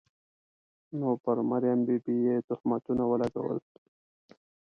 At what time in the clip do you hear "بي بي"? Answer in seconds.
1.87-2.15